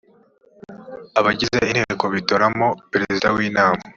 [1.19, 3.81] abagize inteko bitoramo perezida w’inama